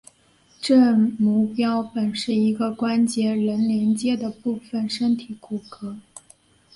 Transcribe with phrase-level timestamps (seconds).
[0.59, 5.95] 正模标本是一个关节仍连阶的部分身体骨骼。